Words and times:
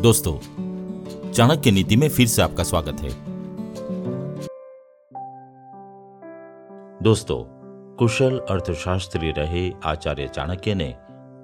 दोस्तों, 0.00 0.38
चाणक्य 1.32 1.70
नीति 1.70 1.96
में 1.96 2.08
फिर 2.08 2.26
से 2.26 2.42
आपका 2.42 2.64
स्वागत 2.64 3.00
है। 3.00 3.10
दोस्तों, 7.02 7.42
कुशल 7.96 8.38
अर्थशास्त्री 8.38 9.30
रहे 9.30 9.72
आचार्य 9.84 10.28
चाणक्य 10.28 10.74
ने 10.74 10.92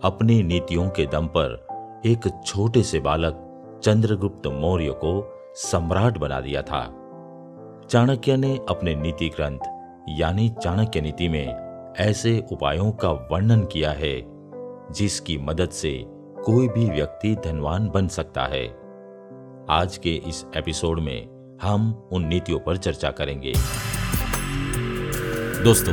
अपनी 0.05 0.43
नीतियों 0.43 0.89
के 0.89 1.07
दम 1.07 1.27
पर 1.27 1.67
एक 2.07 2.43
छोटे 2.47 2.83
से 2.83 3.01
बालक 3.01 3.81
चंद्रगुप्त 3.85 4.47
मौर्य 4.47 4.91
को 4.91 5.43
सम्राट 5.55 6.19
बना 6.19 6.41
दिया 6.41 6.63
था। 6.63 6.85
चाणक्य 7.91 8.37
ने 8.37 8.61
अपने 8.69 8.95
नीति 8.95 9.29
ग्रंथ, 9.29 9.61
यानी 10.09 10.49
चाणक्य 10.49 11.01
नीति 11.01 11.29
में 11.29 11.47
ऐसे 11.99 12.45
उपायों 12.53 12.93
का 12.93 13.11
वर्णन 13.11 13.65
किया 13.65 13.91
है, 13.91 14.23
जिसकी 14.93 15.39
मदद 15.39 15.69
से 15.69 16.14
कोई 16.45 16.69
भी 16.69 16.91
व्यक्ति 16.91 17.37
धनवान 17.45 17.89
बन 17.89 18.09
सकता 18.09 18.43
है। 18.43 18.67
आज 19.71 19.99
के 20.03 20.15
इस 20.15 20.47
एपिसोड 20.57 21.01
में 21.01 21.29
हम 21.63 22.09
उन 22.13 22.25
नीतियों 22.25 22.59
पर 22.59 22.77
चर्चा 22.77 23.11
करेंगे। 23.11 23.53
दोस्तों, 25.65 25.93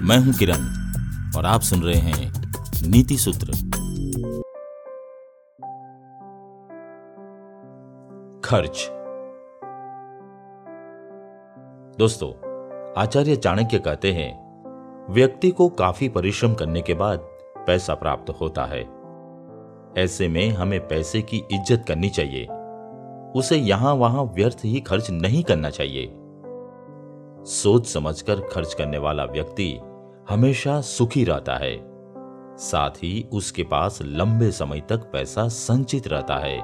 मैं 0.00 0.18
हूँ 0.18 0.34
किरण 0.34 0.64
और 1.36 1.46
आप 1.46 1.60
सुन 1.60 1.82
रहे 1.82 1.94
हैं 1.94 2.32
नीति 2.90 3.16
सूत्र। 3.16 3.52
खर्च। 8.44 8.88
दोस्तों, 11.98 12.32
आचार्य 13.02 13.36
चाणक्य 13.36 13.78
कहते 13.78 14.12
हैं, 14.12 14.32
व्यक्ति 15.12 15.50
को 15.50 15.68
काफ़ी 15.68 16.08
परिश्रम 16.08 16.54
करने 16.54 16.82
के 16.82 16.94
बाद 16.94 17.18
पैसा 17.66 17.94
प्राप्त 17.94 18.30
होता 18.30 18.64
है। 18.64 18.93
ऐसे 19.98 20.28
में 20.28 20.50
हमें 20.50 20.88
पैसे 20.88 21.22
की 21.22 21.36
इज़्ज़त 21.52 21.84
करनी 21.88 22.08
चाहिए। 22.08 22.46
उसे 23.34 23.56
यहाँ 23.56 23.94
वहाँ 23.94 24.24
व्यर्थ 24.24 24.64
ही 24.64 24.80
खर्च 24.80 25.10
नहीं 25.10 25.42
करना 25.42 25.70
चाहिए। 25.70 26.06
सोच 27.44 27.86
समझकर 27.86 28.40
खर्च 28.40 28.74
करने 28.74 28.98
वाला 28.98 29.24
व्यक्ति 29.24 29.80
हमेशा 30.28 30.80
सुखी 30.80 31.24
रहता 31.24 31.56
है। 31.56 31.76
साथ 32.58 32.90
ही 32.90 33.28
उसके 33.32 33.62
पास 33.62 33.98
लंबे 34.02 34.50
समय 34.50 34.80
तक 34.80 35.10
पैसा 35.12 35.48
संचित 35.48 36.08
रहता 36.08 36.36
है। 36.36 36.56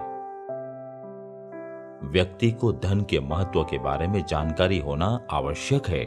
व्यक्ति 2.13 2.51
को 2.51 2.73
धन 2.73 3.01
के 3.01 3.21
महत्व 3.21 3.63
के 3.65 3.79
बारे 3.79 4.07
में 4.07 4.25
जानकारी 4.29 4.79
होना 4.79 5.27
आवश्यक 5.31 5.87
है। 5.87 6.03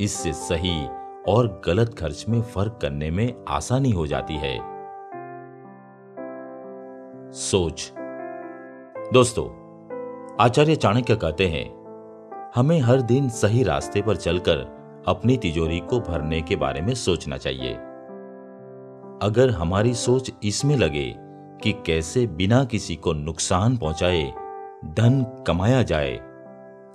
इससे 0.00 0.32
सही 0.32 0.86
और 1.28 1.62
गलत 1.66 1.94
खर्च 1.98 2.24
में 2.28 2.42
फ़र्क 2.42 2.78
करने 2.82 3.10
में 3.10 3.44
आसानी 3.48 3.90
हो 3.90 4.06
जाती 4.06 4.34
है। 4.34 4.77
सोच। 7.32 7.92
दोस्तों, 9.12 9.44
आचार्य 10.40 10.76
चाणक्य 10.76 11.16
कहते 11.16 11.46
हैं, 11.48 11.64
हमें 12.54 12.80
हर 12.80 13.00
दिन 13.00 13.28
सही 13.28 13.62
रास्ते 13.62 14.02
पर 14.02 14.16
चलकर 14.16 14.58
अपनी 15.08 15.36
तिजोरी 15.36 15.80
को 15.80 16.00
भरने 16.00 16.40
के 16.42 16.56
बारे 16.56 16.80
में 16.80 16.94
सोचना 16.94 17.36
चाहिए। 17.36 17.72
अगर 19.22 19.50
हमारी 19.50 19.94
सोच 19.94 20.32
इसमें 20.44 20.76
लगे 20.76 21.14
कि 21.62 21.72
कैसे 21.86 22.26
बिना 22.26 22.64
किसी 22.64 22.96
को 22.96 23.12
नुकसान 23.12 23.76
पहुँचाए 23.76 24.24
धन 24.94 25.44
कमाया 25.46 25.82
जाए 25.82 26.16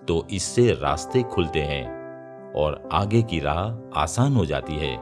तो 0.08 0.26
इससे 0.32 0.70
रास्ते 0.74 1.24
खुलते 1.24 1.62
हैं 1.62 2.54
और 2.54 2.90
आगे 2.94 3.22
की 3.22 3.40
राह 3.40 4.00
आसान 4.02 4.34
हो 4.34 4.46
जाती 4.46 4.76
है। 4.76 4.96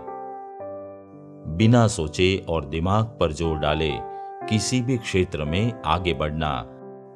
बिना 1.57 1.87
सोचे 1.87 2.45
और 2.49 2.65
दिमाग 2.65 3.17
पर 3.19 3.31
ज़ोर 3.31 3.57
डाले 3.57 4.10
किसी 4.51 4.81
भी 4.81 4.97
क्षेत्र 4.97 5.45
में 5.45 5.81
आगे 5.85 6.13
बढ़ना 6.13 6.61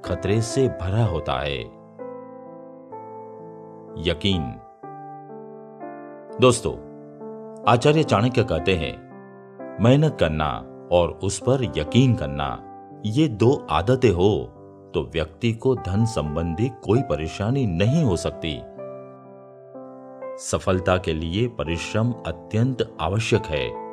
खतरे 0.06 0.42
से 0.42 0.68
भरा 0.68 1.06
होता 1.06 1.34
है। 1.34 1.60
यकीन। 4.10 4.44
दोस्तों, 6.42 6.74
आचार्य 7.68 8.04
चाणक्य 8.04 8.44
कहते 8.44 8.76
हैं, 8.76 9.78
मेहनत 9.84 10.18
करना 10.20 10.50
और 10.92 11.20
उस 11.24 11.40
पर 11.40 11.74
यकीन 11.78 12.16
करना, 12.16 12.64
ये 13.06 13.28
दो 13.28 13.68
आदतें 13.70 14.12
हो 14.12 14.52
तो 14.94 15.12
व्यक्ति 15.14 15.54
को 15.54 15.76
धन 15.76 16.06
संबंधी 16.06 16.70
कोई 16.70 17.02
परेशानी 17.02 17.66
नहीं 17.66 18.04
हो 18.04 18.16
सकती। 18.16 18.62
सफलता 20.44 20.98
के 20.98 21.14
लिए 21.14 21.48
परिश्रम 21.48 22.12
अत्यंत 22.12 22.98
आवश्यक 23.02 23.46
है। 23.46 23.85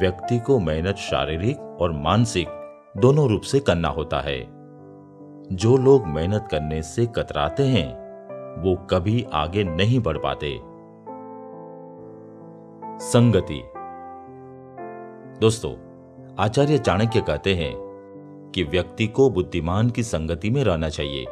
व्यक्ति 0.00 0.38
को 0.38 0.58
मेहनत, 0.58 0.96
शारीरिक 0.96 1.78
और 1.80 1.92
मानसिक 1.92 2.48
दोनों 2.96 3.28
रूप 3.28 3.40
से 3.40 3.60
करना 3.60 3.88
होता 3.88 4.20
है। 4.20 4.40
जो 5.52 5.76
लोग 5.76 6.06
मेहनत 6.06 6.48
करने 6.50 6.82
से 6.82 7.06
कतराते 7.06 7.62
हैं, 7.62 8.00
वो 8.62 8.76
कभी 8.76 9.26
आगे 9.32 9.64
नहीं 9.64 10.00
बढ़ 10.00 10.18
पाते। 10.18 10.60
संगति। 13.04 13.62
दोस्तों, 15.40 15.72
आचार्य 16.38 16.78
चाणक्य 16.78 17.20
कहते 17.20 17.54
हैं 17.54 17.72
कि 18.54 18.62
व्यक्ति 18.62 19.06
को 19.06 19.30
बुद्धिमान 19.30 19.90
की 19.90 20.02
संगति 20.02 20.50
में 20.50 20.64
रहना 20.64 20.88
चाहिए। 20.88 21.26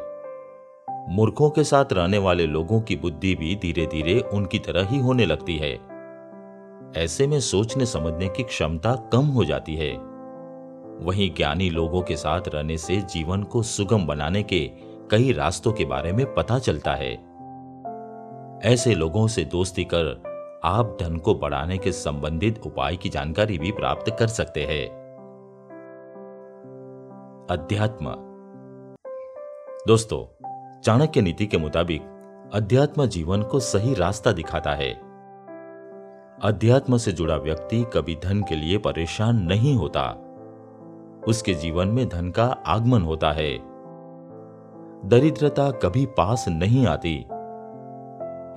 मूर्खों 1.09 1.49
के 1.49 1.63
साथ 1.63 1.85
रहने 1.93 2.17
वाले 2.17 2.45
लोगों 2.45 2.81
की 2.81 2.95
बुद्धि 2.95 3.35
भी 3.35 3.55
धीरे 3.55 3.85
धीरे 3.85 4.19
उनकी 4.19 4.59
तरह 4.59 4.85
ही 4.85 4.99
होने 4.99 5.25
लगती 5.25 5.57
है। 5.57 5.88
ऐसे 6.97 7.27
में 7.27 7.39
सोचने 7.39 7.85
समझने 7.85 8.27
की 8.27 8.43
क्षमता 8.43 8.95
कम 8.95 9.25
हो 9.25 9.45
जाती 9.45 9.75
है। 9.75 9.97
वहीं 11.05 11.35
ज्ञानी 11.35 11.69
लोगों 11.69 12.01
के 12.01 12.15
साथ 12.15 12.41
रहने 12.47 12.77
से 12.77 12.97
जीवन 12.97 13.43
को 13.43 13.63
सुगम 13.63 14.05
बनाने 14.05 14.43
के 14.43 14.71
कई 15.11 15.31
रास्तों 15.31 15.73
के 15.73 15.85
बारे 15.85 16.11
में 16.11 16.33
पता 16.33 16.59
चलता 16.59 16.91
है। 16.91 17.13
ऐसे 18.73 18.95
लोगों 18.95 19.27
से 19.27 19.43
दोस्ती 19.43 19.83
कर 19.83 20.23
आप 20.63 20.97
धन 21.01 21.17
को 21.17 21.35
बढ़ाने 21.35 21.77
के 21.77 21.91
संबंधित 21.91 22.61
उपाय 22.65 22.95
की 22.95 23.09
जानकारी 23.09 23.57
भी 23.57 23.71
प्राप्त 23.71 24.15
कर 24.19 24.27
सकते 24.27 24.63
हैं। 24.65 24.87
अध्यात्म। 27.51 28.13
दोस्तों, 29.87 30.43
चाणक्य 30.81 31.21
नीति 31.21 31.45
के 31.45 31.57
मुताबिक 31.57 32.01
अध्यात्म 32.53 33.05
जीवन 33.05 33.43
को 33.43 33.59
सही 33.59 33.93
रास्ता 33.93 34.31
दिखाता 34.31 34.71
है। 34.71 35.08
अध्यात्म 36.43 36.97
से 36.97 37.11
जुड़ा 37.11 37.35
व्यक्ति 37.35 37.85
कभी 37.93 38.15
धन 38.15 38.41
के 38.41 38.55
लिए 38.55 38.77
परेशान 38.77 39.35
नहीं 39.43 39.75
होता। 39.75 40.03
उसके 41.27 41.53
जीवन 41.53 41.87
में 41.87 42.09
धन 42.09 42.29
का 42.31 42.45
आगमन 42.45 43.01
होता 43.01 43.31
है। 43.31 43.57
दरिद्रता 45.09 45.71
कभी 45.71 46.05
पास 46.05 46.45
नहीं 46.49 46.87
आती। 46.87 47.25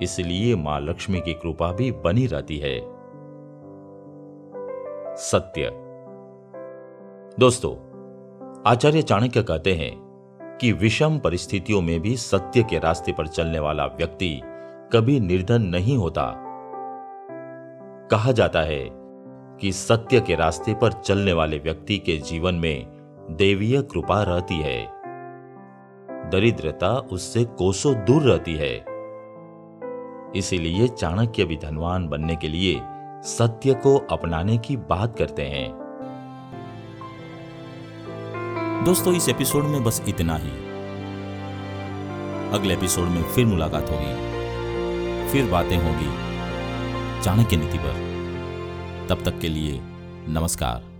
इसलिए 0.05 0.55
माँ 0.55 0.79
लक्ष्मी 0.81 1.21
की 1.21 1.33
कृपा 1.33 1.71
भी 1.71 1.91
बनी 1.91 2.25
रहती 2.25 2.57
है। 2.57 2.79
सत्य। 5.15 5.69
दोस्तों, 7.39 7.75
आचार्य 8.67 9.01
चाणक्य 9.01 9.43
कहते 9.43 9.73
हैं 9.73 9.93
कि 10.61 10.71
विषम 10.71 11.19
परिस्थितियों 11.19 11.81
में 11.81 11.99
भी 11.99 12.17
सत्य 12.17 12.63
के 12.63 12.79
रास्ते 12.79 13.11
पर 13.11 13.27
चलने 13.27 13.59
वाला 13.59 13.85
व्यक्ति 13.85 14.41
कभी 14.93 15.19
निर्धन 15.19 15.61
नहीं 15.61 15.97
होता। 15.97 16.42
कहा 18.13 18.31
जाता 18.31 18.59
है 18.59 18.89
कि 19.61 19.71
सत्य 19.71 20.21
के 20.21 20.35
रास्ते 20.35 20.73
पर 20.73 20.91
चलने 20.91 21.33
वाले 21.33 21.57
व्यक्ति 21.57 21.97
के 21.97 22.17
जीवन 22.17 22.55
में 22.55 22.87
देवीय 23.31 23.81
कृपा 23.81 24.23
रहती 24.23 24.59
है। 24.59 24.85
दरिद्रता 26.29 26.93
उससे 26.93 27.43
कोसों 27.43 27.95
दूर 27.95 28.21
रहती 28.21 28.55
है। 28.55 28.85
इसीलिए 30.35 30.87
चाणक्य 30.87 31.45
भी 31.45 31.57
धनवान 31.57 32.07
बनने 32.07 32.35
के 32.35 32.47
लिए 32.47 32.81
सत्य 33.23 33.73
को 33.73 33.97
अपनाने 33.97 34.57
की 34.57 34.77
बात 34.77 35.17
करते 35.17 35.41
हैं। 35.41 35.71
दोस्तों, 38.85 39.13
इस 39.13 39.29
एपिसोड 39.29 39.63
में 39.63 39.83
बस 39.83 40.05
इतना 40.07 40.35
ही। 40.35 40.51
अगले 42.49 42.73
एपिसोड 42.73 43.05
में 43.05 43.23
फिर 43.23 43.45
मुलाकात 43.45 43.89
होगी। 43.89 44.33
फिर 45.31 45.51
बातें 45.51 45.77
होगी। 45.77 46.32
चाणक्य 47.23 47.57
नीति 47.57 47.77
पर। 47.77 47.93
तब 49.09 49.23
तक 49.25 49.39
के 49.39 49.49
लिए 49.49 49.79
नमस्कार। 50.27 50.92